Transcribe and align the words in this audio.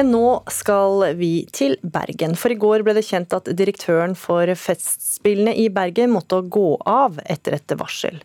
Men 0.00 0.14
nå 0.14 0.28
skal 0.48 1.02
vi 1.18 1.42
til 1.52 1.74
Bergen. 1.84 2.32
For 2.32 2.48
i 2.48 2.56
går 2.56 2.80
ble 2.86 2.94
det 2.96 3.02
kjent 3.04 3.34
at 3.36 3.50
direktøren 3.52 4.14
for 4.16 4.48
Festspillene 4.56 5.52
i 5.60 5.66
Bergen 5.68 6.14
måtte 6.14 6.38
gå 6.40 6.78
av 6.88 7.18
etter 7.28 7.58
et 7.58 7.74
varsel. 7.76 8.16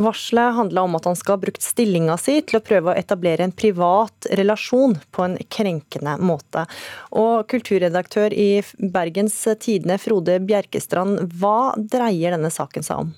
Varselet 0.00 0.56
handla 0.56 0.86
om 0.88 0.96
at 0.96 1.10
han 1.10 1.20
skal 1.20 1.36
ha 1.36 1.42
brukt 1.42 1.60
stillinga 1.60 2.16
si 2.16 2.38
til 2.48 2.62
å 2.62 2.64
prøve 2.64 2.94
å 2.94 2.96
etablere 2.96 3.44
en 3.44 3.52
privat 3.52 4.30
relasjon 4.40 4.96
på 5.12 5.26
en 5.26 5.36
krenkende 5.52 6.16
måte. 6.24 6.64
Og 7.12 7.44
kulturredaktør 7.52 8.32
i 8.32 8.62
Bergens 8.80 9.36
Tidende, 9.60 10.00
Frode 10.00 10.40
Bjerkestrand, 10.48 11.26
hva 11.36 11.74
dreier 11.76 12.38
denne 12.38 12.48
saken 12.56 12.88
seg 12.88 13.04
om? 13.04 13.16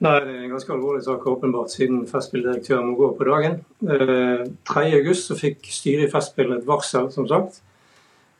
Nei, 0.00 0.20
Det 0.24 0.32
er 0.32 0.44
en 0.44 0.52
ganske 0.54 0.72
alvorlig 0.72 1.02
sak, 1.04 1.26
åpenbart, 1.28 1.72
siden 1.74 2.06
Festspilldirektøren 2.08 2.86
må 2.88 2.94
gå 2.96 3.08
på 3.18 3.26
dagen. 3.28 3.58
Eh, 3.84 4.46
3.8 4.64 5.36
fikk 5.36 5.66
styret 5.68 6.06
i 6.06 6.12
Festspill 6.12 6.54
et 6.56 6.64
varsel, 6.68 7.10
som 7.12 7.26
sagt. 7.28 7.60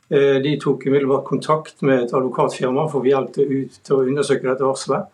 Eh, 0.09 0.41
de 0.41 0.55
tok 0.59 0.87
umiddelbart 0.87 1.27
kontakt 1.27 1.83
med 1.85 2.07
et 2.07 2.13
advokatfirma 2.17 2.87
for 2.89 2.99
å 2.99 3.03
få 3.03 3.11
hjelp 3.11 3.33
til, 3.35 3.51
til 3.77 3.95
å 3.95 4.07
undersøke 4.09 4.49
dette 4.49 4.65
varselet. 4.65 5.05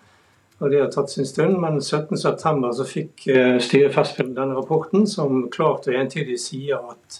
Og 0.60 0.72
Det 0.72 0.80
har 0.80 0.88
tatt 0.90 1.12
sin 1.12 1.28
stund, 1.28 1.60
men 1.62 1.82
17.9 1.82 2.72
så 2.80 2.86
fikk 2.88 3.28
eh, 3.28 3.60
styret 3.60 3.92
i 3.92 3.94
Festspill 3.94 4.32
denne 4.34 4.56
rapporten, 4.56 5.04
som 5.06 5.50
klart 5.52 5.86
og 5.92 6.00
entydig 6.00 6.40
sier 6.40 6.80
at 6.80 7.20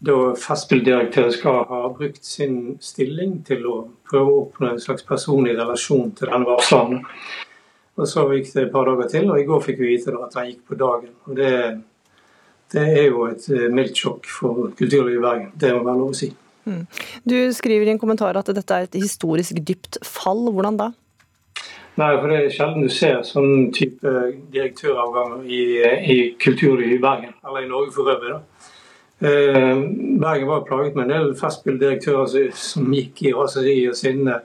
da 0.00 0.16
Festspilldirektøren 0.38 1.36
skal 1.36 1.60
ha 1.68 1.82
brukt 1.92 2.24
sin 2.24 2.78
stilling 2.80 3.42
til 3.46 3.68
å 3.68 3.76
prøve 4.08 4.32
å 4.32 4.40
oppnå 4.46 4.72
en 4.72 4.82
slags 4.82 5.04
personlig 5.06 5.58
relasjon 5.58 6.16
til 6.16 6.32
denne 6.32 6.48
varsleren. 6.48 7.04
Og 7.98 8.06
Så 8.06 8.24
gikk 8.30 8.52
det 8.54 8.66
et 8.68 8.72
par 8.72 8.86
dager 8.86 9.08
til, 9.10 9.30
og 9.30 9.40
i 9.40 9.46
går 9.46 9.62
fikk 9.64 9.80
vi 9.82 9.94
vite 9.96 10.14
at 10.14 10.36
han 10.38 10.50
gikk 10.52 10.60
på 10.70 10.78
dagen. 10.78 11.14
Og 11.26 11.36
Det, 11.36 11.52
det 12.72 12.84
er 13.00 13.08
jo 13.08 13.26
et 13.26 13.48
eh, 13.50 13.66
mildt 13.74 13.98
sjokk 13.98 14.28
for 14.30 14.70
kulturlivet 14.78 15.18
i 15.18 15.24
Bergen. 15.24 15.50
Det 15.58 15.72
må 15.74 15.82
være 15.82 15.98
lov 15.98 16.14
å 16.14 16.20
si. 16.20 16.30
Mm. 16.68 16.84
Du 17.24 17.36
skriver 17.56 17.88
i 17.88 17.94
en 17.94 18.00
kommentar 18.00 18.36
at 18.38 18.50
dette 18.54 18.74
er 18.76 18.86
et 18.86 18.98
historisk 19.00 19.58
dypt 19.66 19.98
fall. 20.06 20.46
Hvordan 20.52 20.78
da? 20.78 20.90
Nei, 21.98 22.12
for 22.20 22.30
Det 22.30 22.36
er 22.38 22.52
sjelden 22.54 22.84
du 22.86 22.92
ser 22.94 23.24
sånn 23.26 23.72
type 23.74 24.12
direktøravganger 24.54 25.48
i, 25.50 25.62
i 25.82 26.18
kulturlivet 26.38 27.00
i 27.00 27.02
Bergen, 27.02 27.34
eller 27.42 27.64
i 27.64 27.70
Norge 27.70 27.96
for 27.96 28.12
øvrig. 28.12 28.36
da. 28.36 28.68
Eh, 29.26 29.74
Bergen 30.22 30.46
var 30.46 30.62
plaget 30.68 30.94
med 30.94 31.08
en 31.08 31.14
del 31.16 31.34
festspilldirektører 31.40 32.52
som 32.54 32.92
gikk 32.94 33.24
i 33.26 33.34
raseri 33.34 33.80
og 33.90 33.98
sinne 33.98 34.38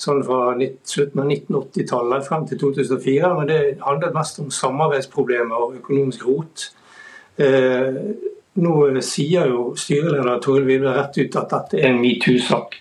sånn 0.00 0.22
fra 0.24 0.54
slutten 0.56 1.22
av 1.22 1.28
1980-tallet 1.28 2.26
frem 2.26 2.46
til 2.48 2.60
2004. 2.62 3.32
Men 3.36 3.48
det 3.50 3.60
handlet 3.84 4.16
mest 4.16 4.40
om 4.42 4.50
samarbeidsproblemer 4.54 5.66
og 5.66 5.78
økonomisk 5.80 6.26
rot. 6.28 6.68
Eh, 7.40 8.00
nå 8.60 8.74
sier 9.06 9.52
jo 9.52 9.70
styreleder 9.78 10.40
Toril 10.42 10.66
Vidve 10.68 10.94
rett 10.96 11.20
ut 11.20 11.38
at 11.38 11.52
dette 11.54 11.80
er 11.80 11.92
en 11.92 12.02
metoo-sak. 12.02 12.76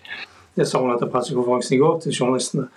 Det 0.56 0.68
sa 0.68 0.82
hun 0.82 0.96
etter 0.96 1.12
pressekonferansen 1.12 1.78
i 1.78 1.82
går 1.82 2.00
til 2.04 2.16
journalistene. 2.16 2.68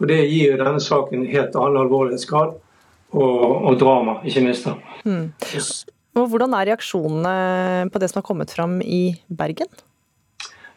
Og 0.00 0.08
Det 0.10 0.18
gir 0.24 0.54
jo 0.54 0.58
denne 0.58 0.82
saken 0.82 1.20
en 1.20 1.30
helt 1.30 1.54
annen 1.58 1.82
alvorlighetsgrad 1.84 2.54
og, 3.12 3.42
og 3.68 3.76
drama, 3.78 4.16
ikke 4.26 4.42
minst. 4.42 4.66
Mm. 5.04 5.28
Og 6.18 6.28
Hvordan 6.32 6.56
er 6.56 6.72
reaksjonene 6.72 7.90
på 7.92 8.00
det 8.00 8.10
som 8.10 8.22
har 8.22 8.26
kommet 8.26 8.50
fram 8.50 8.80
i 8.82 9.14
Bergen? 9.28 9.70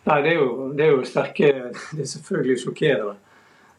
Nei, 0.06 0.22
det 0.22 0.32
er, 0.32 0.36
jo, 0.38 0.72
det 0.78 0.86
er 0.86 0.92
jo 0.94 1.06
sterke 1.08 1.48
Det 1.74 2.04
er 2.04 2.10
selvfølgelig 2.10 2.60
sjokkerende 2.62 3.16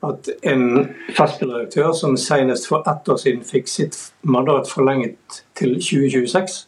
at 0.05 0.29
en 0.43 0.89
festspilldirektør 1.17 1.93
som 1.97 2.17
senest 2.21 2.69
for 2.69 2.85
ett 2.91 3.09
år 3.09 3.17
siden 3.17 3.45
fikk 3.47 3.69
sitt 3.71 3.97
mandat 4.23 4.69
forlenget 4.71 5.41
til 5.57 5.79
2026, 5.81 6.59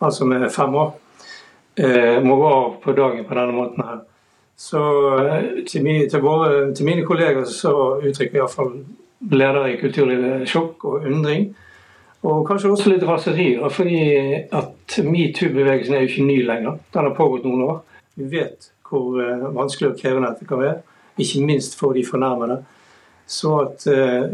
altså 0.00 0.24
med 0.24 0.46
fem 0.54 0.74
år, 0.74 0.92
eh, 1.76 2.22
må 2.24 2.36
gå 2.36 2.46
av 2.48 2.76
på 2.84 2.92
dagen 2.92 3.26
på 3.26 3.34
denne 3.34 3.56
måten 3.56 3.84
her. 3.84 3.98
Så 4.56 4.80
eh, 5.18 5.64
til, 5.66 6.22
våre, 6.22 6.74
til 6.74 6.86
mine 6.86 7.04
kolleger 7.06 7.44
så 7.44 7.74
uttrykker 7.98 8.40
iallfall 8.40 8.72
ledere 9.30 9.72
i 9.72 9.80
kulturlivet 9.82 10.48
sjokk 10.48 10.84
og 10.84 11.10
undring. 11.10 11.50
Og 12.22 12.46
kanskje 12.46 12.70
også 12.70 12.90
litt 12.90 13.06
raseri. 13.06 13.58
fordi 13.70 14.00
at 14.52 14.98
metoo-bevegelsen 15.04 15.94
er 15.94 16.00
jo 16.00 16.08
ikke 16.08 16.26
ny 16.26 16.40
lenger. 16.46 16.78
Den 16.94 17.06
har 17.06 17.14
pågått 17.14 17.44
noen 17.44 17.62
år. 17.62 17.78
Vi 18.14 18.26
vet 18.38 18.72
hvor 18.88 19.18
eh, 19.22 19.48
vanskelig 19.54 19.92
og 19.92 19.98
krevende 20.00 20.32
dette 20.32 20.48
kan 20.48 20.62
være. 20.62 20.78
Ikke 21.18 21.44
minst 21.46 21.78
for 21.78 21.96
de 21.96 22.04
fornærmede. 22.06 22.60
Så 23.28 23.54
at 23.64 23.86
eh, 23.90 24.30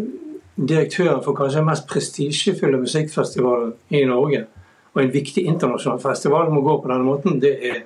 direktøren 0.56 1.22
for 1.24 1.36
kanskje 1.36 1.62
den 1.62 1.70
mest 1.70 1.88
prestisjefulle 1.90 2.80
musikkfestivalen 2.82 3.72
i 3.90 4.04
Norge, 4.08 4.44
og 4.94 5.02
en 5.02 5.10
viktig 5.14 5.42
internasjonal 5.50 5.98
festival, 6.02 6.52
må 6.54 6.62
gå 6.62 6.78
på 6.82 6.90
denne 6.92 7.06
måten, 7.06 7.40
det 7.42 7.56
er 7.66 7.82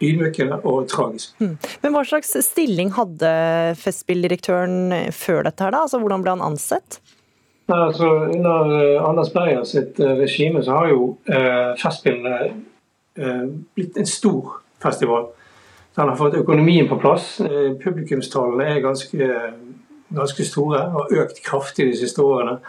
ydmykende 0.00 0.60
og 0.64 0.86
tragisk. 0.88 1.34
Mm. 1.42 1.58
Men 1.82 1.92
Hva 1.92 2.04
slags 2.06 2.32
stilling 2.46 2.92
hadde 2.96 3.30
Festspilldirektøren 3.76 5.10
før 5.12 5.42
dette? 5.48 5.64
her 5.64 5.74
da? 5.74 5.82
Altså, 5.84 6.00
Hvordan 6.00 6.24
ble 6.24 6.36
han 6.36 6.44
ansett? 6.46 7.00
Altså, 7.68 8.08
under 8.32 8.70
uh, 8.72 9.08
Anders 9.08 9.30
Berger 9.34 9.64
sitt 9.68 9.98
uh, 10.00 10.14
regime 10.16 10.62
så 10.64 10.78
har 10.78 10.92
jo 10.94 11.02
uh, 11.28 11.76
Festspillene 11.80 12.54
blitt 13.74 13.96
en 13.98 14.06
stor 14.06 14.60
festival. 14.78 15.24
Den 15.98 16.08
har 16.08 16.16
fått 16.16 16.34
økonomien 16.34 16.86
på 16.88 16.96
plass. 17.02 17.40
Eh, 17.40 17.72
publikumstallene 17.82 18.68
er 18.70 18.84
ganske, 18.84 19.28
ganske 20.14 20.44
store 20.46 20.84
og 20.92 20.98
har 21.00 21.24
økt 21.24 21.40
kraftig 21.42 21.88
de 21.88 21.96
siste 21.98 22.22
årene. 22.22 22.60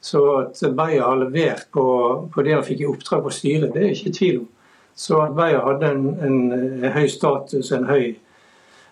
Så 0.00 0.20
at 0.44 0.60
Beyer 0.78 1.02
har 1.02 1.18
levert 1.18 1.64
på, 1.74 1.82
på, 2.30 2.44
det 2.46 2.52
han 2.54 2.62
fikk 2.62 2.84
i 2.84 2.86
oppdrag 2.86 3.24
på 3.24 3.32
styret, 3.34 3.72
det 3.74 3.82
er 3.82 3.96
ikke 3.96 4.12
tvil 4.14 4.36
om. 4.44 4.46
Så 4.94 5.18
at 5.24 5.34
Beyer 5.34 5.64
hadde 5.66 5.90
en, 5.90 6.04
en, 6.22 6.36
en, 6.54 6.86
høy 6.94 7.08
status, 7.10 7.72
en 7.74 7.88
høy, 7.90 8.12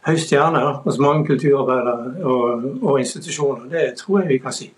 høy 0.09 0.19
stjerne 0.19 0.65
hos 0.83 0.99
mange 0.99 1.29
kulturarbeidere 1.31 2.27
og, 2.27 2.67
og, 2.81 2.99
institusjoner, 3.05 3.69
det 3.71 3.85
tror 4.03 4.25
jeg 4.25 4.33
vi 4.33 4.41
kan 4.43 4.57
si. 4.57 4.73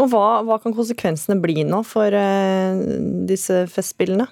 Og 0.00 0.08
hva, 0.14 0.40
hva 0.48 0.56
kan 0.64 0.72
konsekvensene 0.72 1.36
bli 1.44 1.60
nå 1.68 1.84
for 1.84 2.08
uh, 2.08 2.80
disse 3.28 3.66
festspillene? 3.68 4.30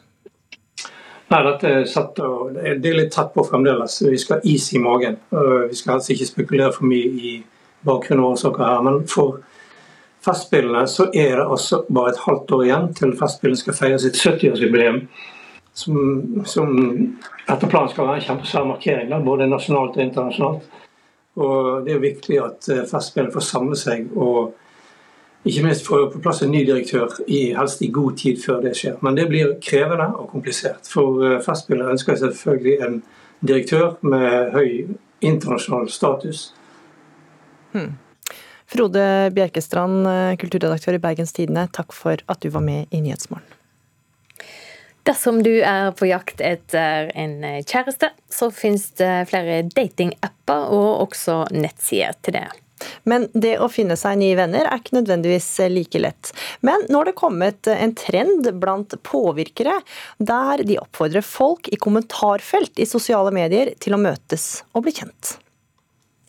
Nei, 1.32 1.40
dette 1.46 1.68
er, 1.68 1.84
satt, 1.88 2.18
det 2.18 2.90
er 2.90 2.96
litt 2.98 3.14
tett 3.14 3.30
på 3.32 3.44
fremdeles. 3.48 3.94
Vi 4.04 4.18
skal 4.20 4.36
ha 4.36 4.50
is 4.52 4.66
i 4.76 4.80
magen. 4.82 5.16
Vi 5.32 5.78
skal 5.78 5.94
helst 5.94 6.12
ikke 6.12 6.28
spekulere 6.28 6.74
for 6.74 6.84
mye 6.90 7.08
i 7.08 7.32
bakgrunn 7.88 8.20
og 8.20 8.34
årsaker 8.34 8.66
her. 8.66 8.82
Men 8.84 8.98
for 9.08 9.38
Festspillene 10.22 10.84
så 10.86 11.08
er 11.08 11.40
det 11.40 11.46
altså 11.46 11.80
bare 11.88 12.12
et 12.12 12.20
halvt 12.26 12.52
år 12.54 12.64
igjen 12.66 12.90
til 12.98 13.14
Festspillene 13.18 13.58
skal 13.58 13.78
feire 13.78 14.02
sitt 14.02 14.20
70-årsjubileum. 14.20 15.00
Som, 15.74 15.96
som, 16.44 16.68
etter 17.48 17.70
planen 17.72 17.88
skal 17.88 18.10
være 18.10 18.20
en 18.20 18.26
kjempesvær 18.26 18.68
markering, 18.68 19.24
både 19.24 19.48
nasjonalt 19.48 19.96
og 19.96 20.04
internasjonalt. 20.04 20.66
Og 21.40 21.86
Det 21.86 21.94
er 21.94 22.02
viktig 22.04 22.38
at 22.44 22.68
eh, 22.68 22.84
Festspillene 22.90 23.32
får 23.32 23.46
samle 23.48 23.78
seg 23.80 24.12
og 24.12 24.52
ikke 25.44 25.64
minst 25.64 25.86
få 25.86 26.04
på 26.12 26.20
plass 26.22 26.42
en 26.42 26.52
ny 26.54 26.62
direktør, 26.66 27.16
i, 27.26 27.50
helst 27.56 27.82
i 27.82 27.90
god 27.90 28.18
tid 28.20 28.38
før 28.44 28.60
det 28.62 28.76
skjer. 28.78 29.00
Men 29.02 29.18
det 29.18 29.26
blir 29.30 29.56
krevende 29.62 30.06
og 30.14 30.28
komplisert. 30.30 30.86
For 30.90 31.18
eh, 31.26 31.40
Festspillene 31.42 31.96
ønsker 31.96 32.20
selvfølgelig 32.20 32.76
en 32.86 33.00
direktør 33.42 33.96
med 34.06 34.54
høy 34.54 34.68
internasjonal 35.22 35.90
status. 35.90 36.52
Hmm. 37.72 37.96
Frode 38.70 39.02
Bjerkestrand, 39.34 40.06
eh, 40.06 40.36
kulturredaktør 40.38 41.00
i 41.00 41.02
Bergens 41.02 41.34
Tidende, 41.34 41.66
takk 41.74 41.92
for 41.96 42.22
at 42.22 42.42
du 42.42 42.52
var 42.54 42.62
med 42.62 42.86
i 42.94 43.02
Nyhetsmorgen. 43.02 43.58
Dersom 45.02 45.40
du 45.42 45.56
er 45.66 45.90
på 45.98 46.06
jakt 46.06 46.38
etter 46.38 47.10
en 47.18 47.40
kjæreste, 47.66 48.12
så 48.30 48.52
finnes 48.54 48.92
det 49.00 49.26
flere 49.32 49.64
datingapper 49.66 50.70
og 50.70 51.08
også 51.08 51.40
nettsider 51.50 52.14
til 52.22 52.38
det. 52.38 52.61
Men 53.08 53.28
det 53.34 53.56
å 53.62 53.70
finne 53.72 53.96
seg 53.98 54.18
nye 54.20 54.36
venner 54.38 54.68
er 54.68 54.80
ikke 54.80 54.96
nødvendigvis 54.98 55.48
like 55.72 56.02
lett. 56.02 56.32
Men 56.66 56.86
nå 56.88 57.00
har 57.00 57.10
det 57.10 57.18
kommet 57.18 57.70
en 57.72 57.94
trend 57.98 58.50
blant 58.62 58.94
påvirkere 59.06 59.78
der 60.18 60.64
de 60.66 60.78
oppfordrer 60.82 61.24
folk 61.26 61.70
i 61.72 61.80
kommentarfelt 61.80 62.82
i 62.82 62.88
sosiale 62.88 63.34
medier 63.34 63.74
til 63.82 63.96
å 63.96 64.02
møtes 64.02 64.62
og 64.72 64.86
bli 64.86 64.94
kjent. 65.00 65.36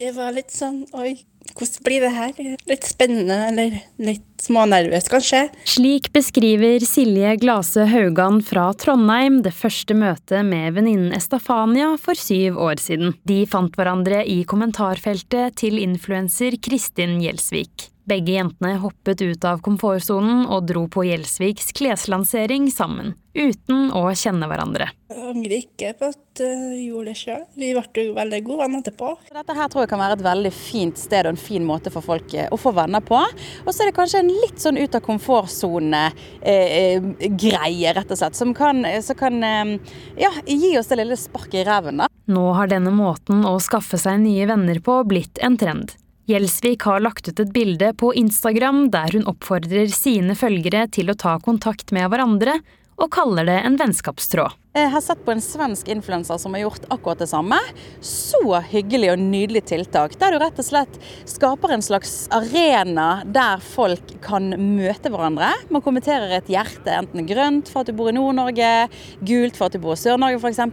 Det 0.01 0.09
var 0.15 0.33
litt 0.35 0.51
sånn 0.51 0.81
oi, 0.97 1.13
hvordan 1.57 1.85
blir 1.85 2.03
det 2.03 2.11
her? 2.15 2.57
Litt 2.69 2.87
spennende, 2.87 3.37
eller 3.49 3.77
litt 4.01 4.25
smånervøs, 4.43 5.07
kanskje. 5.11 5.45
Slik 5.69 6.09
beskriver 6.15 6.83
Silje 6.87 7.35
Glase 7.41 7.87
Haugan 7.91 8.41
fra 8.45 8.69
Trondheim 8.79 9.41
det 9.45 9.53
første 9.55 9.95
møtet 9.97 10.43
med 10.49 10.75
venninnen 10.77 11.15
Estafania 11.15 11.93
for 12.01 12.19
syv 12.19 12.59
år 12.59 12.81
siden. 12.83 13.15
De 13.29 13.43
fant 13.49 13.73
hverandre 13.79 14.25
i 14.27 14.41
kommentarfeltet 14.49 15.57
til 15.61 15.79
influenser 15.83 16.59
Kristin 16.63 17.19
Gjelsvik. 17.23 17.92
Begge 18.03 18.33
jentene 18.35 18.73
hoppet 18.83 19.21
ut 19.23 19.45
av 19.47 19.61
komfortsonen 19.63 20.41
og 20.51 20.65
dro 20.67 20.91
på 20.91 21.05
Gjelsviks 21.07 21.69
kleslansering 21.77 22.65
sammen, 22.67 23.13
uten 23.31 23.95
å 23.95 24.11
kjenne 24.11 24.43
hverandre. 24.51 24.89
Jeg 25.07 25.23
angrer 25.29 25.55
ikke 25.61 25.93
på 26.01 26.09
at 26.11 26.41
jeg 26.43 26.89
gjorde 26.89 27.13
det 27.13 27.15
sjøl. 27.15 27.45
Vi 27.55 27.69
ble 27.77 28.03
jo 28.09 28.17
veldig 28.17 28.41
gode 28.43 28.65
venner 28.65 28.83
etterpå. 28.83 29.13
Dette 29.31 29.55
her 29.55 29.71
tror 29.71 29.85
jeg 29.85 29.91
kan 29.93 30.03
være 30.03 30.17
et 30.17 30.25
veldig 30.25 30.51
fint 30.57 30.99
sted 30.99 31.23
og 31.23 31.31
en 31.31 31.45
fin 31.45 31.63
måte 31.63 31.87
for 31.95 32.03
folk 32.03 32.27
eh, 32.35 32.51
å 32.51 32.59
få 32.59 32.75
venner 32.75 32.99
på. 33.07 33.15
Og 33.63 33.71
så 33.71 33.85
er 33.85 33.89
det 33.89 33.99
kanskje 34.01 34.19
en 34.25 34.33
litt 34.33 34.59
sånn 34.59 34.81
ut 34.81 34.97
av 34.99 35.05
komfortsone-greie, 35.07 37.87
eh, 37.87 37.95
rett 37.95 38.11
og 38.11 38.17
slett. 38.19 38.35
Som 38.35 38.51
kan, 38.57 38.83
som 39.05 39.15
kan 39.15 39.43
eh, 39.47 39.79
ja, 40.19 40.31
gi 40.43 40.75
oss 40.75 40.91
det 40.91 40.99
lille 40.99 41.15
sparket 41.19 41.63
i 41.63 41.67
ræven, 41.71 42.03
da. 42.03 42.11
Nå 42.27 42.51
har 42.59 42.67
denne 42.67 42.91
måten 42.91 43.47
å 43.47 43.55
skaffe 43.63 43.95
seg 43.99 44.19
nye 44.27 44.43
venner 44.51 44.83
på 44.83 45.07
blitt 45.07 45.39
en 45.39 45.55
trend. 45.59 45.95
Gjelsvik 46.29 46.85
har 46.87 47.03
lagt 47.03 47.27
ut 47.27 47.39
et 47.43 47.51
bilde 47.51 47.89
på 47.99 48.13
Instagram 48.15 48.85
der 48.93 49.11
hun 49.11 49.25
oppfordrer 49.27 49.89
sine 49.91 50.37
følgere 50.39 50.85
til 50.87 51.11
å 51.11 51.17
ta 51.19 51.35
kontakt 51.43 51.91
med 51.91 52.07
hverandre, 52.13 52.61
og 52.95 53.11
kaller 53.11 53.49
det 53.49 53.57
en 53.67 53.75
vennskapstråd. 53.79 54.55
Jeg 54.73 54.89
har 54.89 55.03
sett 55.05 55.19
på 55.21 55.29
en 55.29 55.41
svensk 55.41 55.89
influenser 55.93 56.39
som 56.41 56.55
har 56.55 56.63
gjort 56.63 56.87
akkurat 56.89 57.19
det 57.21 57.27
samme. 57.29 57.59
Så 58.01 58.41
hyggelig 58.71 59.11
og 59.11 59.19
nydelig 59.21 59.61
tiltak. 59.69 60.15
Der 60.17 60.33
du 60.33 60.39
rett 60.41 60.57
og 60.57 60.65
slett 60.65 60.95
skaper 61.29 61.75
en 61.75 61.83
slags 61.85 62.15
arena 62.33 63.21
der 63.29 63.61
folk 63.61 64.15
kan 64.25 64.49
møte 64.57 65.11
hverandre. 65.13 65.51
Man 65.69 65.83
kommenterer 65.85 66.33
et 66.39 66.49
hjerte, 66.49 66.89
enten 66.89 67.29
grønt 67.29 67.69
for 67.69 67.83
at 67.83 67.91
du 67.91 67.99
bor 67.99 68.09
i 68.09 68.15
Nord-Norge, 68.17 68.71
gult 69.21 69.59
for 69.59 69.69
at 69.69 69.77
du 69.77 69.83
bor 69.83 69.93
i 69.93 70.01
Sør-Norge 70.01 70.41
f.eks. 70.41 70.63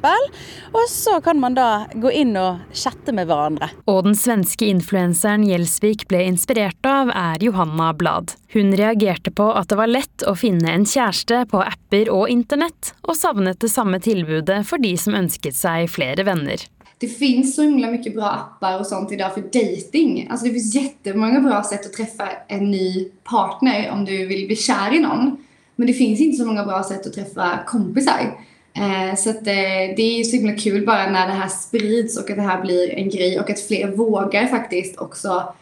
Og 0.72 0.88
så 0.88 1.18
kan 1.20 1.36
man 1.44 1.60
da 1.60 1.68
gå 1.92 2.14
inn 2.22 2.32
og 2.40 2.72
chatte 2.72 3.12
med 3.12 3.28
hverandre. 3.28 3.68
Og 3.84 4.06
den 4.08 4.16
svenske 4.16 4.64
influenseren 4.72 5.44
Gjelsvik 5.44 6.06
ble 6.08 6.24
inspirert 6.30 6.88
av, 6.88 7.12
er 7.12 7.44
Johanna 7.44 7.92
Blad. 7.92 8.32
Hun 8.56 8.72
reagerte 8.74 9.30
på 9.30 9.44
at 9.54 9.68
det 9.70 9.76
var 9.78 9.92
lett 9.92 10.24
å 10.26 10.32
finne 10.34 10.72
en 10.72 10.88
kjæreste 10.88 11.44
på 11.52 11.60
apper 11.62 12.08
og 12.10 12.32
internett, 12.32 12.94
og 13.04 13.14
savnet 13.18 13.60
det 13.62 13.68
samme 13.70 13.89
samme 13.90 14.00
tilbudet 14.00 14.66
for 14.66 14.78
de 14.78 14.96
som 14.96 15.14
ønsket 15.14 15.54
seg 15.54 15.88
flere 15.90 16.24
venner. 16.24 16.58
Det 17.00 17.08
finns 17.08 17.56
så 17.56 17.62
himla 17.62 17.90
bra 18.14 18.28
appar 18.28 18.78
och 18.78 18.86
sånt 18.86 19.12
idag 19.12 19.34
för 19.34 19.40
dating. 19.40 20.28
Alltså 20.30 20.46
det 20.46 20.52
finns 20.52 20.74
jättemånga 20.74 21.40
bra 21.40 21.62
sätt 21.62 21.86
att 21.86 21.92
träffa 21.92 22.28
en 22.48 22.70
ny 22.70 23.08
partner 23.24 23.90
om 23.90 24.04
du 24.04 24.26
vill 24.26 24.46
bli 24.46 24.56
kär 24.56 24.94
i 24.94 25.00
någon. 25.00 25.36
Men 25.76 25.86
det 25.86 25.92
finns 25.92 26.20
inte 26.20 26.36
så 26.36 26.46
många 26.46 26.64
bra 26.64 26.82
sätt 26.82 27.06
att 27.06 27.12
träffa 27.12 27.64
kompisar. 27.66 28.38
Eh, 28.74 29.16
så 29.16 29.30
att, 29.30 29.46
eh, 29.46 29.96
det 29.96 30.20
är 30.20 30.24
så 30.24 30.36
himla 30.36 30.52
kul 30.52 30.86
bara 30.86 31.10
när 31.10 31.26
det 31.26 31.32
här 31.32 31.48
sprids 31.48 32.18
och 32.18 32.30
att 32.30 32.36
det 32.36 32.42
här 32.42 32.60
blir 32.60 32.90
en 32.90 33.10
grej 33.10 33.40
och 33.40 33.50
att 33.50 33.60
fler 33.60 33.90
vågar 33.96 34.46
faktiskt 34.46 34.98
också 34.98 35.54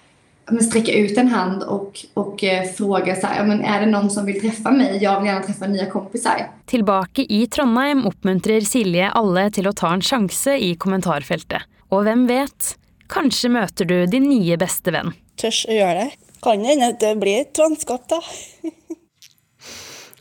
men, 0.50 0.64
sträcka 0.64 0.92
ut 0.92 1.18
en 1.18 1.28
hand 1.28 1.62
och, 1.62 2.04
och 2.14 2.44
eh, 2.44 2.68
fråga 2.68 3.16
så 3.16 3.26
här, 3.26 3.44
men 3.44 3.64
är 3.64 3.80
det 3.80 3.86
någon 3.86 4.10
som 4.10 4.26
vill 4.26 4.40
träffa 4.40 4.70
mig? 4.70 4.98
Jag 5.02 5.20
vill 5.20 5.28
gärna 5.28 5.42
träffa 5.42 5.66
nya 5.66 5.86
kompisar. 5.86 6.50
Tilbake 6.66 7.22
i 7.28 7.46
Trondheim 7.46 8.06
oppmuntrer 8.06 8.60
Silje 8.60 9.10
alle 9.10 9.48
til 9.50 9.68
å 9.68 9.72
ta 9.72 9.92
en 9.94 10.04
sjanse 10.04 10.56
i 10.58 10.74
kommentarfeltet. 10.76 11.66
Og 11.88 12.04
hvem 12.04 12.26
vet, 12.28 12.74
kanskje 13.08 13.52
møter 13.52 13.88
du 13.88 13.98
din 14.06 14.28
nye 14.28 14.58
beste 14.60 14.92
venn. 14.94 15.14
Tørs 15.40 15.64
å 15.68 15.76
gjøre 15.76 16.04
det. 16.04 16.10
Kan 16.44 16.64
hende 16.64 16.92
det 17.00 17.14
blir 17.18 17.42
et 17.42 17.58
vennskap, 17.58 18.04
da. 18.10 18.20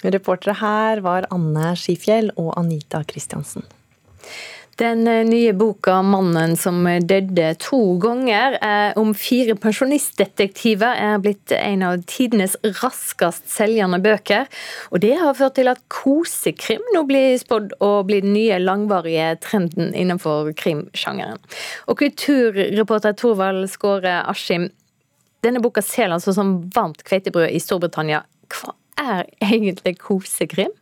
Reportere 0.07 0.55
her 0.61 1.01
var 1.05 1.27
Anne 1.33 1.73
Skifjell 1.77 2.31
og 2.37 2.53
Anita 2.57 3.03
Kristiansen. 3.07 3.65
Den 4.77 5.07
eh, 5.07 5.23
nye 5.25 5.53
boka 5.57 6.01
'Mannen 6.05 6.53
som 6.57 6.85
døde 6.85 7.47
to 7.57 7.79
ganger' 7.97 8.57
om 8.99 9.13
fire 9.17 9.55
pensjonistdetektiver 9.57 10.99
er 11.01 11.17
blitt 11.23 11.51
en 11.55 11.81
av 11.81 12.03
tidenes 12.05 12.53
raskest 12.81 13.49
selgende 13.49 13.97
bøker. 14.03 14.45
Og 14.91 15.01
det 15.01 15.15
har 15.17 15.33
ført 15.33 15.57
til 15.57 15.71
at 15.71 15.81
kosekrim 15.89 16.85
nå 16.93 17.03
blir 17.09 17.39
spådd 17.41 17.73
å 17.81 17.91
bli 18.05 18.21
den 18.21 18.35
nye 18.37 18.59
langvarige 18.61 19.33
trenden 19.41 19.95
innenfor 19.97 20.53
krimsjangeren. 20.53 21.41
Og 21.89 21.97
kulturreporter 21.97 23.17
Torvald 23.17 23.65
Skåre 23.73 24.19
Askim, 24.29 24.69
denne 25.41 25.61
boka 25.63 25.81
selger 25.81 26.19
altså 26.19 26.37
som 26.37 26.59
varmt 26.75 27.01
kveitebrød 27.07 27.49
i 27.49 27.61
Storbritannia. 27.61 28.27
Hva 28.53 28.77
er 29.01 29.25
egentlig 29.41 29.97
kosekrim? 30.05 30.73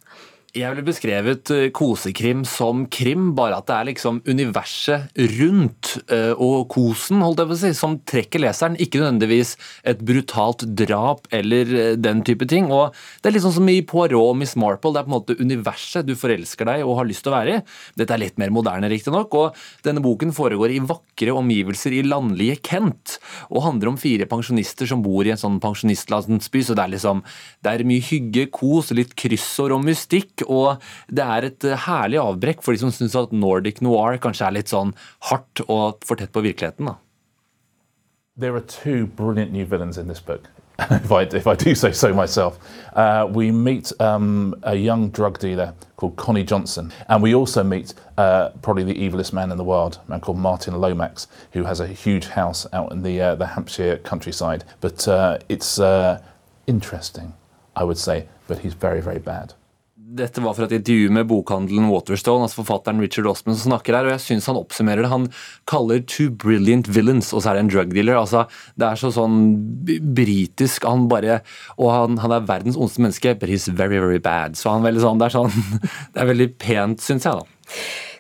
Jeg 0.56 0.72
ville 0.72 0.86
beskrevet 0.88 1.50
eh, 1.52 1.66
kosekrim 1.76 2.46
som 2.48 2.86
krim, 2.88 3.34
bare 3.36 3.58
at 3.60 3.66
det 3.68 3.76
er 3.76 3.88
liksom 3.90 4.22
universet 4.24 5.18
rundt 5.36 5.90
eh, 6.08 6.32
og 6.32 6.70
kosen 6.72 7.20
holdt 7.20 7.42
jeg 7.42 7.50
på 7.50 7.56
å 7.58 7.60
si, 7.60 7.72
som 7.76 7.98
trekker 8.08 8.40
leseren. 8.40 8.78
Ikke 8.80 9.02
nødvendigvis 9.02 9.58
et 9.84 10.00
brutalt 10.08 10.64
drap 10.80 11.28
eller 11.36 11.74
eh, 11.76 11.90
den 12.00 12.22
type 12.24 12.48
ting. 12.48 12.70
og 12.72 12.96
Det 13.20 13.34
er 13.34 13.44
sånn 13.44 13.58
som 13.58 13.68
i 13.68 13.82
Poirot 13.84 14.30
og 14.30 14.40
Miss 14.40 14.56
Marple. 14.56 14.94
Det 14.96 15.02
er 15.02 15.10
på 15.10 15.12
en 15.12 15.16
måte 15.18 15.36
universet 15.42 16.08
du 16.08 16.14
forelsker 16.16 16.72
deg 16.72 16.86
og 16.86 17.02
har 17.02 17.10
lyst 17.12 17.26
til 17.28 17.34
å 17.34 17.36
være 17.36 17.58
i. 17.58 17.60
Dette 18.00 18.16
er 18.16 18.24
litt 18.24 18.40
mer 18.40 18.56
moderne, 18.56 18.88
riktignok. 18.96 19.36
Og 19.36 19.60
denne 19.84 20.06
boken 20.08 20.32
foregår 20.40 20.78
i 20.78 20.80
vakre 20.88 21.36
omgivelser 21.36 21.98
i 22.00 22.06
landlige 22.08 22.62
Kent, 22.64 23.18
og 23.52 23.66
handler 23.68 23.92
om 23.92 24.00
fire 24.00 24.24
pensjonister 24.32 24.88
som 24.88 25.04
bor 25.04 25.28
i 25.28 25.36
en 25.36 25.44
sånn 25.44 25.60
pensjonistlandsby. 25.60 26.64
Så 26.64 26.80
det 26.80 26.88
er 26.88 26.96
liksom 26.96 27.28
det 27.60 27.76
er 27.76 27.88
mye 27.92 28.08
hygge, 28.08 28.48
kos, 28.56 28.96
litt 28.96 29.18
kryssord 29.20 29.76
og 29.76 29.84
mystikk 29.84 30.45
og 30.46 30.84
det 31.12 31.26
er 31.26 31.50
et 31.50 31.68
eh, 31.68 31.86
herlig 31.88 32.22
avbrekk 32.22 32.64
for 32.66 32.76
de 32.76 32.84
som 32.84 32.94
syns 32.94 33.18
at 33.20 33.34
Nordic 33.36 33.82
noir 33.86 34.20
kanskje 34.22 34.48
er 34.48 34.58
litt 34.60 34.74
sånn 34.74 34.94
hardt 35.30 35.64
og 35.68 36.06
for 36.06 36.20
tett 36.20 36.34
på 36.36 36.46
virkeligheten. 36.46 36.92
da. 36.92 36.98
There 38.38 38.54
are 38.54 38.62
two 38.62 39.08
brilliant 39.08 39.54
new 39.54 39.66
villains 39.66 39.98
in 39.98 40.08
this 40.08 40.20
book. 40.20 40.50
if, 40.92 41.12
I, 41.12 41.22
if 41.22 41.48
I 41.48 41.56
do 41.56 41.74
say 41.74 41.92
so 41.92 42.14
myself. 42.14 42.60
Uh, 42.94 43.28
we 43.30 43.52
meet 43.52 43.92
um, 44.02 44.56
a 44.64 44.76
young 44.76 45.10
drug 45.10 45.40
dealer 45.40 45.74
called 45.96 46.18
Connie 46.18 46.44
Johnson, 46.44 46.92
and 47.08 47.24
we 47.24 47.34
also 47.34 47.64
meet 47.64 47.94
uh, 48.18 48.50
probably 48.62 48.84
the 48.84 48.96
evilest 48.96 49.32
man 49.32 49.52
in 49.52 49.58
the 49.58 49.64
world, 49.64 50.00
a 50.06 50.10
man 50.10 50.20
called 50.20 50.38
Martin 50.38 50.80
Lomax, 50.80 51.28
who 51.54 51.64
has 51.64 51.80
a 51.80 51.88
huge 51.88 52.28
house 52.28 52.68
out 52.74 52.92
in 52.92 53.04
the, 53.04 53.22
uh, 53.22 53.36
the 53.36 53.48
Hampshire 53.48 53.98
countryside. 54.00 54.66
But 54.82 55.08
uh, 55.08 55.38
it's 55.48 55.80
uh, 55.80 56.22
interesting, 56.68 57.34
I 57.76 57.86
would 57.86 57.98
say, 57.98 58.28
but 58.48 58.60
he's 58.60 58.74
very, 58.74 59.02
very 59.02 59.20
bad. 59.20 59.54
Dette 60.16 60.42
var 60.44 60.56
fra 60.56 60.68
et 60.68 60.76
intervju 60.78 61.10
med 61.12 61.28
bokhandelen 61.28 61.90
Waterstone, 61.92 62.46
altså 62.46 62.62
forfatteren 62.62 63.02
Richard 63.04 63.28
Osman 63.28 63.58
som 63.58 63.74
snakker 63.74 63.98
her, 63.98 64.08
og 64.08 64.16
jeg 64.16 64.24
syns 64.24 64.48
han 64.50 64.60
oppsummerer 64.60 65.04
det. 65.04 65.12
Han 65.12 65.28
kaller 65.68 66.00
'two 66.00 66.30
brilliant 66.32 66.88
villains', 66.88 67.34
og 67.34 67.44
så 67.44 67.52
er 67.52 67.54
det 67.56 67.64
en 67.66 67.74
drug 67.74 67.94
dealer. 67.94 68.16
altså 68.16 68.48
Det 68.78 68.88
er 68.88 68.96
så 68.96 69.12
sånn 69.12 69.38
britisk. 70.16 70.86
Han 70.86 71.08
bare 71.10 71.42
Og 71.78 71.92
han, 71.92 72.18
han 72.18 72.32
er 72.32 72.48
verdens 72.48 72.78
ondeste 72.78 73.02
menneske, 73.02 73.40
but 73.40 73.50
he's 73.50 73.68
very, 73.68 74.00
very 74.00 74.20
bad. 74.20 74.56
Så 74.56 74.72
han 74.72 74.84
veldig 74.84 75.02
sånn, 75.02 75.20
det 75.20 75.26
er 75.26 75.36
sånn 75.36 75.52
Det 76.14 76.22
er 76.22 76.32
veldig 76.32 76.58
pent, 76.58 77.02
syns 77.02 77.26
jeg, 77.26 77.34
da. 77.34 77.46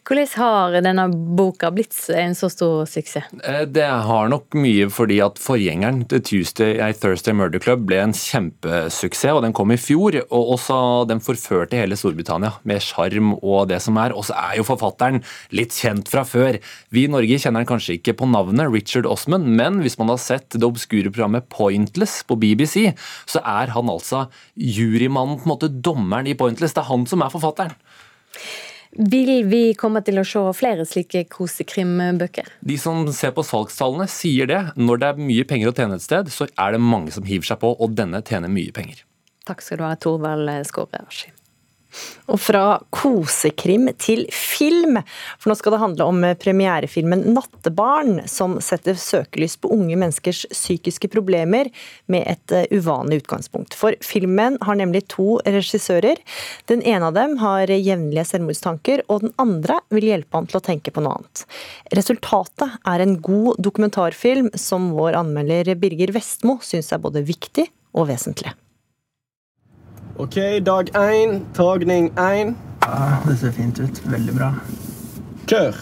Hvordan 0.06 0.28
har 0.38 0.76
denne 0.86 1.04
boka 1.10 1.72
blitt 1.74 1.96
en 2.14 2.36
så 2.38 2.46
stor 2.54 2.84
suksess? 2.86 3.32
Eh, 3.42 3.64
det 3.66 3.88
har 4.06 4.28
nok 4.30 4.54
mye 4.54 4.86
fordi 4.94 5.16
at 5.26 5.40
forgjengeren 5.42 6.04
til 6.12 6.22
Tuesday 6.22 6.76
I 6.78 6.94
Thursday 6.94 7.34
Murder 7.34 7.64
Club 7.64 7.88
ble 7.90 8.04
en 8.04 8.14
kjempesuksess, 8.14 9.34
og 9.34 9.42
den 9.42 9.56
kom 9.58 9.74
i 9.74 9.80
fjor. 9.82 10.20
Og 10.30 10.52
også 10.60 10.78
den 11.10 11.24
forførte 11.26 11.80
hele 11.80 11.98
Storbritannia 11.98 12.54
med 12.70 12.86
sjarm 12.86 13.34
og 13.40 13.72
det 13.72 13.80
som 13.82 13.98
er. 13.98 14.14
Og 14.14 14.28
så 14.30 14.38
er 14.38 14.60
jo 14.60 14.68
forfatteren 14.68 15.24
litt 15.58 15.74
kjent 15.74 16.14
fra 16.14 16.22
før. 16.22 16.62
Vi 16.94 17.08
i 17.08 17.10
Norge 17.10 17.42
kjenner 17.42 17.64
han 17.66 17.72
kanskje 17.74 17.98
ikke 17.98 18.14
på 18.22 18.30
navnet 18.30 18.70
Richard 18.76 19.10
Osman, 19.10 19.50
men 19.58 19.82
hvis 19.82 19.98
man 19.98 20.14
har 20.14 20.22
sett 20.22 20.54
det 20.54 20.70
obskure 20.70 21.10
programmet 21.10 21.50
Pointless 21.50 22.20
på 22.30 22.38
BBC, 22.38 22.92
så 23.26 23.42
er 23.42 23.74
han 23.74 23.90
altså 23.90 24.28
jurymannen, 24.54 25.42
på 25.42 25.50
en 25.50 25.56
måte 25.56 25.74
dommeren 25.74 26.30
i 26.30 26.38
Pointless. 26.38 26.78
Det 26.78 26.86
er 26.86 26.92
han 26.94 27.10
som 27.10 27.26
er 27.26 27.34
forfatteren. 27.34 27.74
Vil 28.96 29.44
vi 29.52 29.74
komme 29.76 30.00
til 30.08 30.22
å 30.22 30.26
se 30.28 30.42
flere 30.56 30.86
slike 30.88 31.26
kosekrimbøker? 31.34 32.48
De 32.64 32.78
som 32.80 33.04
ser 33.12 33.34
på 33.36 33.44
salgstallene, 33.44 34.08
sier 34.12 34.48
det. 34.48 34.62
Når 34.80 35.02
det 35.02 35.10
er 35.10 35.24
mye 35.30 35.48
penger 35.50 35.72
å 35.72 35.76
tjene 35.76 36.00
et 36.00 36.06
sted, 36.06 36.32
så 36.32 36.48
er 36.48 36.78
det 36.78 36.84
mange 36.84 37.12
som 37.12 37.28
hiver 37.28 37.50
seg 37.50 37.60
på, 37.64 37.74
og 37.76 37.98
denne 38.00 38.24
tjener 38.24 38.52
mye 38.52 38.72
penger. 38.76 39.04
Takk 39.46 39.62
skal 39.62 39.82
du 39.82 39.86
ha, 39.86 39.96
Torvald 40.00 40.50
Skåre 40.70 41.04
Askim. 41.04 41.36
Og 42.32 42.40
fra 42.42 42.64
kosekrim 42.96 43.88
til 44.02 44.26
film, 44.34 44.98
for 45.38 45.52
nå 45.52 45.58
skal 45.60 45.76
det 45.76 45.82
handle 45.84 46.08
om 46.10 46.26
premierefilmen 46.42 47.24
'Nattebarn', 47.36 48.24
som 48.30 48.58
setter 48.64 48.98
søkelys 49.00 49.58
på 49.62 49.72
unge 49.76 49.98
menneskers 50.00 50.46
psykiske 50.52 51.10
problemer 51.14 51.70
med 52.12 52.26
et 52.28 52.56
eh, 52.56 52.68
uvanlig 52.74 53.22
utgangspunkt. 53.24 53.78
For 53.78 53.96
filmen 54.02 54.58
har 54.66 54.80
nemlig 54.80 55.06
to 55.14 55.38
regissører. 55.46 56.22
Den 56.72 56.82
ene 56.82 57.12
av 57.12 57.16
dem 57.18 57.38
har 57.44 57.70
jevnlige 57.70 58.26
selvmordstanker, 58.32 59.06
og 59.10 59.26
den 59.28 59.34
andre 59.42 59.80
vil 59.94 60.10
hjelpe 60.10 60.40
han 60.40 60.50
til 60.50 60.60
å 60.62 60.66
tenke 60.66 60.94
på 60.94 61.04
noe 61.06 61.20
annet. 61.20 61.46
Resultatet 61.96 62.80
er 62.86 63.06
en 63.06 63.18
god 63.22 63.62
dokumentarfilm 63.62 64.52
som 64.60 64.92
vår 64.98 65.20
anmelder 65.22 65.76
Birger 65.80 66.16
Vestmo 66.16 66.60
syns 66.66 66.92
er 66.96 67.04
både 67.04 67.26
viktig 67.26 67.70
og 67.96 68.10
vesentlig. 68.12 68.54
Ok, 70.18 70.34
dag 70.64 70.90
én, 70.96 71.46
tagning 71.54 72.12
én. 72.20 72.56
Ja, 72.82 73.22
det 73.28 73.38
ser 73.38 73.52
fint 73.52 73.80
ut. 73.80 74.02
Veldig 74.06 74.34
bra. 74.36 74.54
Kjør! 75.46 75.76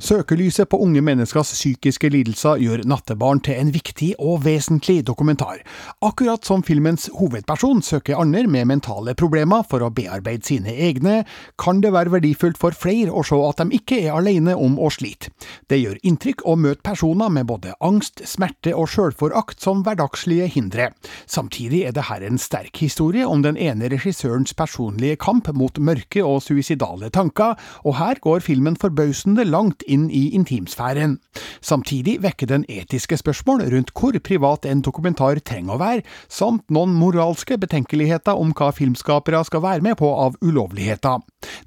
Søkelyset 0.00 0.64
på 0.72 0.78
unge 0.80 1.02
menneskers 1.04 1.50
psykiske 1.52 2.08
lidelser 2.08 2.56
gjør 2.62 2.86
Nattebarn 2.88 3.42
til 3.44 3.58
en 3.60 3.68
viktig 3.74 4.14
og 4.16 4.46
vesentlig 4.46 5.02
dokumentar. 5.04 5.58
Akkurat 6.00 6.46
som 6.48 6.62
filmens 6.64 7.10
hovedperson 7.12 7.82
søker 7.84 8.16
andre 8.16 8.46
med 8.48 8.70
mentale 8.70 9.12
problemer 9.12 9.66
for 9.68 9.84
å 9.84 9.90
bearbeide 9.92 10.48
sine 10.48 10.72
egne, 10.72 11.18
kan 11.60 11.82
det 11.84 11.92
være 11.92 12.14
verdifullt 12.14 12.56
for 12.56 12.72
flere 12.72 13.12
å 13.12 13.24
se 13.28 13.36
at 13.44 13.60
de 13.60 13.76
ikke 13.76 13.98
er 14.06 14.16
alene 14.16 14.54
om 14.56 14.78
å 14.80 14.88
slite. 14.88 15.34
Det 15.68 15.82
gjør 15.82 16.00
inntrykk 16.00 16.46
å 16.48 16.56
møte 16.56 16.80
personer 16.86 17.28
med 17.28 17.50
både 17.52 17.76
angst, 17.84 18.24
smerte 18.24 18.72
og 18.72 18.88
sjølforakt 18.88 19.60
som 19.60 19.84
hverdagslige 19.84 20.48
hindre. 20.56 20.88
Samtidig 21.28 21.84
er 21.90 21.92
det 21.92 22.06
her 22.08 22.24
en 22.24 22.40
sterk 22.40 22.80
historie 22.80 23.28
om 23.28 23.44
den 23.44 23.60
ene 23.60 23.92
regissørens 23.92 24.56
personlige 24.56 25.20
kamp 25.20 25.52
mot 25.52 25.76
mørke 25.76 26.24
og 26.24 26.40
suicidale 26.46 27.12
tanker, 27.12 27.60
og 27.84 28.00
her 28.00 28.24
går 28.24 28.40
filmen 28.48 28.80
forbausende 28.80 29.44
langt 29.44 29.84
inn 29.90 30.08
i 30.14 30.30
intimsfæren. 30.38 31.18
Samtidig 31.60 32.18
vekker 32.24 32.48
den 32.50 32.64
etiske 32.70 33.18
spørsmål 33.20 33.66
rundt 33.72 33.92
hvor 33.96 34.16
privat 34.24 34.66
en 34.70 34.82
dokumentar 34.86 35.40
trenger 35.44 35.76
å 35.76 35.80
være, 35.82 36.06
samt 36.30 36.66
noen 36.72 36.94
moralske 36.96 37.58
betenkeligheter 37.60 38.38
om 38.38 38.54
hva 38.56 38.70
filmskapere 38.76 39.42
skal 39.48 39.64
være 39.66 39.84
med 39.86 39.98
på 40.00 40.10
av 40.10 40.38
ulovligheter. 40.40 41.20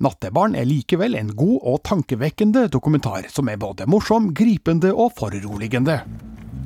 Nattebarn 0.03 0.57
er 0.59 0.69
likevel 0.69 1.17
en 1.19 1.33
god 1.37 1.59
og 1.61 1.81
tankevekkende 1.87 2.67
dokumentar, 2.73 3.29
som 3.29 3.49
er 3.49 3.61
både 3.61 3.89
morsom, 3.89 4.31
gripende 4.37 4.93
og 4.93 5.13
foruroligende. 5.19 6.01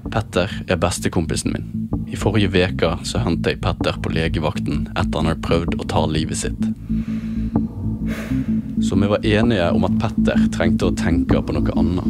Petter 0.07 0.51
er 0.69 0.79
bestekompisen 0.79 1.51
min. 1.53 1.67
I 2.07 2.15
forrige 2.15 2.47
uke 2.53 2.93
så 3.03 3.19
jeg 3.19 3.59
Petter 3.63 3.97
på 3.99 4.11
legevakten 4.13 4.87
etter 4.95 5.19
han 5.19 5.31
hadde 5.31 5.43
prøvd 5.43 5.79
å 5.81 5.87
ta 5.91 6.05
livet 6.07 6.39
sitt. 6.39 6.69
Så 8.81 8.95
vi 8.95 9.07
var 9.07 9.25
enige 9.25 9.71
om 9.71 9.83
at 9.87 9.95
Petter 10.01 10.43
trengte 10.53 10.89
å 10.89 10.95
tenke 10.97 11.41
på 11.41 11.55
noe 11.55 11.73
annet. 11.79 12.05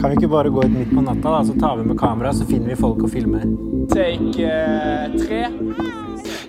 Kan 0.00 0.12
vi 0.12 0.16
ikke 0.20 0.32
bare 0.32 0.52
gå 0.52 0.64
ut 0.64 0.72
midt 0.72 0.94
på 0.94 1.04
natta, 1.04 1.36
da, 1.36 1.44
så 1.44 1.56
tar 1.60 1.76
vi 1.76 1.86
med 1.90 1.98
kamera, 2.00 2.32
så 2.32 2.48
finner 2.48 2.72
vi 2.72 2.80
folk 2.80 3.04
og 3.04 3.12
filmer? 3.12 3.44
Take 3.92 4.48
uh, 4.48 5.16
tre. 5.20 6.05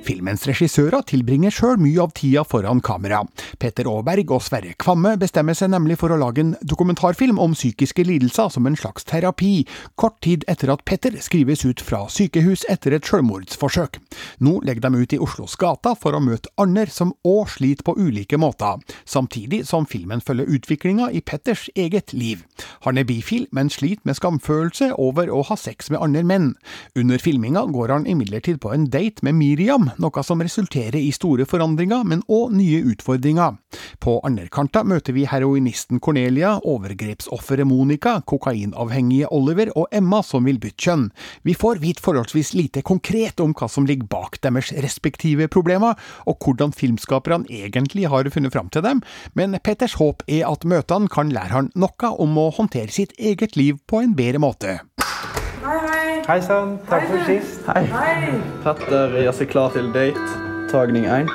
Filmens 0.07 0.45
regissører 0.47 1.03
tilbringer 1.09 1.51
sjøl 1.51 1.81
mye 1.81 1.99
av 1.99 2.13
tida 2.15 2.45
foran 2.47 2.79
kamera. 2.79 3.25
Petter 3.59 3.89
Aaberg 3.91 4.29
og 4.31 4.43
Sverre 4.45 4.71
Kvamme 4.79 5.17
bestemmer 5.19 5.57
seg 5.57 5.73
nemlig 5.73 5.97
for 5.99 6.13
å 6.13 6.19
lage 6.21 6.45
en 6.45 6.53
dokumentarfilm 6.63 7.41
om 7.43 7.55
psykiske 7.57 8.05
lidelser 8.07 8.47
som 8.53 8.69
en 8.69 8.77
slags 8.79 9.03
terapi, 9.09 9.65
kort 9.99 10.21
tid 10.23 10.45
etter 10.47 10.71
at 10.71 10.85
Petter 10.87 11.17
skrives 11.23 11.65
ut 11.67 11.83
fra 11.83 12.05
sykehus 12.07 12.63
etter 12.71 12.95
et 12.95 13.09
sjølmordsforsøk. 13.09 13.99
Nå 14.47 14.53
legger 14.63 14.85
de 14.87 15.01
ut 15.01 15.17
i 15.17 15.19
Oslos 15.19 15.57
gata 15.59 15.91
for 15.99 16.15
å 16.15 16.23
møte 16.23 16.53
andre 16.61 16.87
som 16.93 17.11
òg 17.27 17.51
sliter 17.57 17.83
på 17.83 17.97
ulike 17.99 18.39
måter, 18.39 18.79
samtidig 19.03 19.65
som 19.67 19.89
filmen 19.89 20.23
følger 20.23 20.47
utviklinga 20.55 21.09
i 21.11 21.19
Petters 21.19 21.67
eget 21.75 22.15
liv. 22.15 22.45
Han 22.87 22.95
er 23.01 23.09
bifil, 23.09 23.49
men 23.51 23.73
sliter 23.73 24.07
med 24.07 24.15
skamfølelse 24.21 24.93
over 24.95 25.27
å 25.27 25.43
ha 25.51 25.59
sex 25.59 25.91
med 25.91 25.99
andre 25.99 26.23
menn. 26.23 26.49
Under 26.95 27.19
filminga 27.19 27.65
går 27.75 27.91
han 27.91 28.07
imidlertid 28.07 28.61
på 28.63 28.71
en 28.71 28.87
date 28.93 29.25
med 29.27 29.35
Miriam, 29.35 29.91
noe 30.03 30.23
som 30.25 30.41
resulterer 30.43 30.99
i 30.99 31.11
store 31.15 31.45
forandringer, 31.49 32.03
men 32.07 32.23
òg 32.31 32.53
nye 32.57 32.81
utfordringer. 32.91 33.57
På 34.03 34.17
andrekanta 34.27 34.83
møter 34.87 35.15
vi 35.15 35.25
heroinisten 35.29 36.01
Cornelia, 36.03 36.55
overgrepsofferet 36.63 37.67
Monica, 37.67 38.17
kokainavhengige 38.27 39.29
Oliver 39.33 39.71
og 39.75 39.87
Emma 39.91 40.21
som 40.25 40.47
vil 40.47 40.59
bytte 40.61 40.87
kjønn. 40.87 41.07
Vi 41.47 41.55
får 41.57 41.81
vite 41.83 42.03
forholdsvis 42.03 42.53
lite 42.57 42.83
konkret 42.85 43.41
om 43.43 43.55
hva 43.57 43.69
som 43.71 43.87
ligger 43.89 44.09
bak 44.11 44.39
deres 44.43 44.73
respektive 44.83 45.49
problemer, 45.51 45.97
og 46.25 46.41
hvordan 46.43 46.75
filmskaperne 46.75 47.49
egentlig 47.49 48.07
har 48.11 48.29
funnet 48.33 48.53
fram 48.53 48.69
til 48.73 48.85
dem, 48.85 49.01
men 49.33 49.57
Petters 49.63 49.97
håp 50.01 50.25
er 50.27 50.45
at 50.49 50.67
møtene 50.67 51.11
kan 51.11 51.31
lære 51.33 51.55
han 51.55 51.71
noe 51.75 52.13
om 52.17 52.37
å 52.41 52.49
håndtere 52.57 52.93
sitt 52.93 53.15
eget 53.17 53.57
liv 53.59 53.81
på 53.87 54.03
en 54.03 54.15
bedre 54.17 54.43
måte. 54.43 54.79
Hei, 56.27 56.41
sann. 56.41 56.77
Takk 56.89 57.03
for 57.07 57.19
sist. 57.25 57.61
Hei. 57.71 57.85
hei. 57.87 58.31
Petter 58.59 59.13
gjør 59.15 59.35
seg 59.37 59.47
klar 59.47 59.71
til 59.71 59.85
date. 59.95 60.25
Tagning 60.67 61.05
én. 61.07 61.29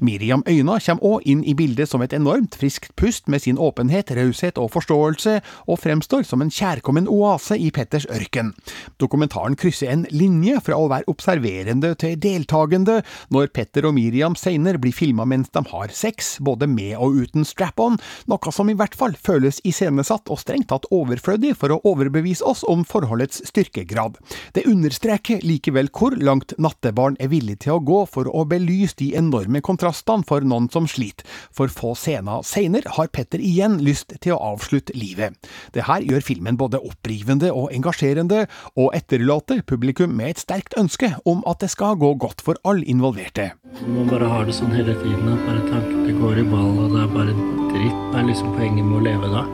Miriam 0.00 0.42
Øyna 0.48 0.76
kommer 0.82 1.04
òg 1.06 1.26
inn 1.28 1.42
i 1.44 1.54
bildet 1.56 1.88
som 1.90 2.02
et 2.04 2.12
enormt 2.16 2.56
friskt 2.58 2.92
pust 2.96 3.28
med 3.32 3.42
sin 3.42 3.58
åpenhet, 3.58 4.10
raushet 4.16 4.58
og 4.60 4.70
forståelse, 4.74 5.40
og 5.66 5.80
fremstår 5.80 6.26
som 6.28 6.42
en 6.42 6.52
kjærkommen 6.52 7.08
oase 7.08 7.56
i 7.58 7.70
Petters 7.74 8.06
ørken. 8.12 8.52
Dokumentaren 9.00 9.56
krysser 9.56 9.92
en 9.92 10.04
linje 10.10 10.60
fra 10.64 10.78
å 10.78 10.88
være 10.92 11.08
observerende 11.10 11.94
til 12.00 12.16
deltakende, 12.20 13.00
når 13.32 13.50
Petter 13.56 13.88
og 13.88 13.96
Miriam 13.96 14.36
senere 14.38 14.80
blir 14.82 14.94
filma 14.96 15.26
mens 15.28 15.50
de 15.54 15.64
har 15.72 15.94
sex, 15.94 16.36
både 16.40 16.68
med 16.70 16.96
og 16.96 17.16
uten 17.22 17.46
strap-on, 17.48 17.98
noe 18.30 18.54
som 18.54 18.70
i 18.70 18.76
hvert 18.76 18.96
fall 18.96 19.16
føles 19.16 19.62
iscenesatt 19.64 20.30
og 20.32 20.40
strengt 20.42 20.70
tatt 20.72 20.88
overflødig 20.94 21.54
for 21.56 21.72
å 21.72 21.80
overbevise 21.88 22.44
oss 22.44 22.64
om 22.68 22.84
forholdets 22.84 23.42
styrkegrad. 23.48 24.18
Det 24.52 24.66
understreker 24.68 25.42
likevel 25.46 25.90
hvor 25.96 26.16
langt 26.20 26.56
Nattebarn 26.60 27.16
er 27.22 27.30
villig 27.32 27.60
til 27.64 27.76
å 27.76 27.82
gå 27.84 28.02
for 28.10 28.28
å 28.28 28.44
belyse 28.48 28.98
de 29.00 29.12
enorme 29.18 29.62
kontrastene 29.64 29.85
for 30.26 30.40
noen 30.40 30.68
som 30.72 30.86
sliter. 30.86 31.26
For 31.52 31.68
få 31.68 31.94
scener 31.94 32.42
seinere 32.42 32.88
har 32.96 33.08
Petter 33.08 33.38
igjen 33.38 33.78
lyst 33.84 34.12
til 34.20 34.34
å 34.34 34.54
avslutte 34.54 34.94
livet. 34.94 35.36
Det 35.72 35.86
her 35.86 36.00
gjør 36.02 36.20
filmen 36.20 36.56
både 36.56 36.78
opprivende 36.78 37.52
og 37.52 37.72
engasjerende, 37.72 38.46
og 38.76 38.94
etterlater 38.94 39.62
publikum 39.62 40.16
med 40.16 40.30
et 40.30 40.42
sterkt 40.42 40.76
ønske 40.78 41.12
om 41.24 41.42
at 41.46 41.60
det 41.60 41.70
skal 41.70 41.96
gå 41.96 42.14
godt 42.14 42.40
for 42.40 42.56
alle 42.64 42.84
involverte. 42.84 43.52
Man 43.86 44.08
bare 44.08 44.30
har 44.30 44.46
det 44.46 44.56
sånn 44.56 44.74
hele 44.74 44.94
tiden 45.02 45.28
at 45.32 45.44
bare 45.46 45.66
tankene 45.68 46.16
går 46.20 46.40
i 46.42 46.48
ball, 46.48 46.72
og 46.86 46.96
det 46.96 47.04
er 47.04 47.14
bare 47.14 47.36
dritt. 47.74 48.02
Det 48.12 48.22
er 48.22 48.28
liksom 48.30 48.56
poenget 48.56 48.86
med 48.86 48.98
å 49.00 49.04
leve 49.06 49.30
da. 49.34 49.44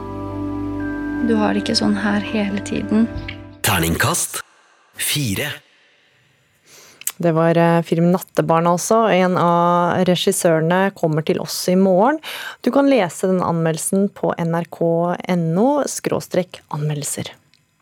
Du 1.28 1.36
har 1.38 1.54
det 1.54 1.62
ikke 1.62 1.78
sånn 1.78 1.94
her 1.98 2.24
hele 2.32 2.62
tiden. 2.66 3.06
Terningkast 3.62 4.42
fire. 4.98 5.52
Det 7.22 7.32
var 7.36 7.58
eh, 7.58 7.82
film 7.86 8.10
'Nattebarn', 8.12 8.70
også, 8.70 9.04
En 9.14 9.36
av 9.38 10.02
regissørene 10.08 10.90
kommer 10.98 11.22
til 11.26 11.40
oss 11.40 11.68
i 11.68 11.76
morgen. 11.78 12.18
Du 12.62 12.72
kan 12.74 12.90
lese 12.90 13.30
den 13.30 13.42
anmeldelsen 13.44 14.08
på 14.10 14.34
nrk.no 14.38 15.68
anmeldelser. 16.72 17.32